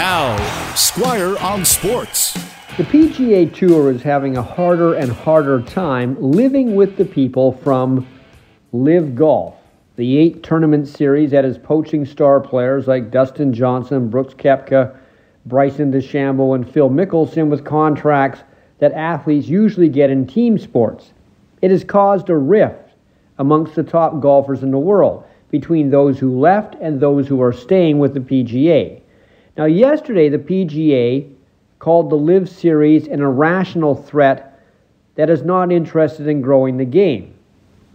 [0.00, 2.32] Now, Squire on Sports.
[2.78, 8.06] The PGA Tour is having a harder and harder time living with the people from
[8.72, 9.56] Live Golf.
[9.96, 14.96] The eight tournament series that is poaching star players like Dustin Johnson, Brooks Koepka,
[15.44, 18.42] Bryson DeChambeau, and Phil Mickelson with contracts
[18.78, 21.12] that athletes usually get in team sports.
[21.60, 22.94] It has caused a rift
[23.36, 27.52] amongst the top golfers in the world between those who left and those who are
[27.52, 29.02] staying with the PGA.
[29.60, 31.30] Now, yesterday, the PGA
[31.80, 34.58] called the Live Series an irrational threat
[35.16, 37.34] that is not interested in growing the game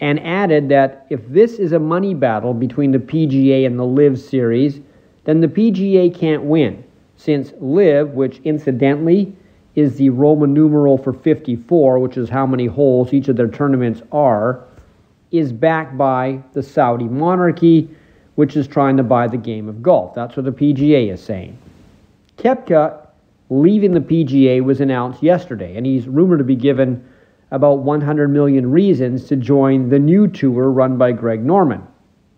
[0.00, 4.20] and added that if this is a money battle between the PGA and the Live
[4.20, 4.78] Series,
[5.24, 6.84] then the PGA can't win,
[7.16, 9.34] since Live, which incidentally
[9.74, 14.00] is the Roman numeral for 54, which is how many holes each of their tournaments
[14.12, 14.62] are,
[15.32, 17.90] is backed by the Saudi monarchy,
[18.38, 20.14] which is trying to buy the game of golf.
[20.14, 21.58] That's what the PGA is saying.
[22.36, 23.04] Koepka
[23.50, 27.04] leaving the PGA was announced yesterday, and he's rumored to be given
[27.50, 31.84] about 100 million reasons to join the new tour run by Greg Norman.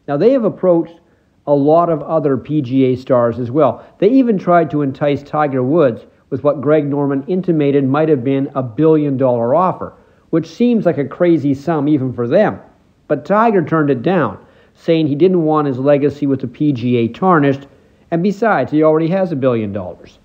[0.09, 0.99] Now, they have approached
[1.47, 3.85] a lot of other PGA stars as well.
[3.99, 8.51] They even tried to entice Tiger Woods with what Greg Norman intimated might have been
[8.55, 9.93] a billion dollar offer,
[10.31, 12.59] which seems like a crazy sum even for them.
[13.07, 14.39] But Tiger turned it down,
[14.75, 17.67] saying he didn't want his legacy with the PGA tarnished,
[18.11, 20.19] and besides, he already has a billion dollars.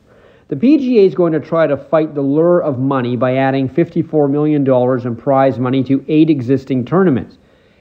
[0.48, 4.30] The PGA is going to try to fight the lure of money by adding $54
[4.30, 4.64] million
[5.08, 7.38] in prize money to eight existing tournaments,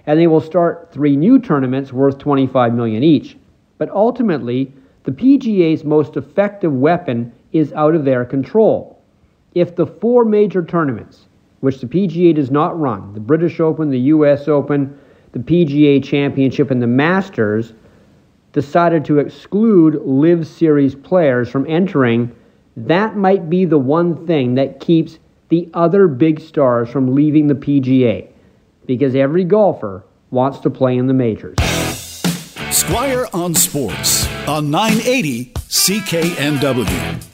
[0.07, 3.37] and they will start three new tournaments worth 25 million each.
[3.77, 4.73] But ultimately,
[5.05, 9.03] the PGA's most effective weapon is out of their control.
[9.55, 11.27] If the four major tournaments,
[11.61, 14.99] which the PGA does not run, the British Open, the US Open,
[15.35, 17.75] the PGA Championship, and the Masters,
[18.53, 22.35] decided to exclude Live Series players from entering
[22.77, 25.19] that might be the one thing that keeps
[25.49, 28.29] the other big stars from leaving the PGA
[28.87, 31.57] because every golfer wants to play in the majors.
[32.71, 37.34] Squire on Sports on 980 CKNW.